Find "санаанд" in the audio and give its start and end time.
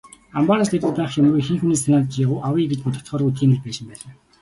1.81-2.09